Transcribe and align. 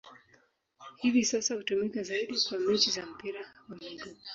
Hivi 0.99 1.25
sasa 1.25 1.55
hutumika 1.55 2.03
zaidi 2.03 2.37
kwa 2.49 2.59
mechi 2.59 2.89
za 2.91 3.05
mpira 3.05 3.39
wa 3.69 3.75
miguu. 3.77 4.15